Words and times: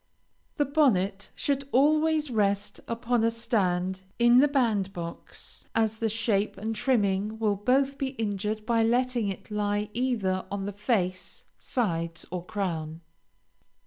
The 0.57 0.65
bonnet 0.65 1.29
should 1.35 1.69
always 1.71 2.31
rest 2.31 2.79
upon 2.87 3.23
a 3.23 3.29
stand 3.29 4.01
in 4.17 4.39
the 4.39 4.47
band 4.47 4.93
box, 4.93 5.67
as 5.75 5.97
the 5.99 6.09
shape 6.09 6.57
and 6.57 6.75
trimming 6.75 7.37
will 7.37 7.55
both 7.55 7.99
be 7.99 8.07
injured 8.17 8.65
by 8.65 8.81
letting 8.81 9.27
it 9.27 9.51
lie 9.51 9.89
either 9.93 10.47
on 10.49 10.65
the 10.65 10.73
face, 10.73 11.45
sides, 11.59 12.25
or 12.31 12.43
crown. 12.43 13.01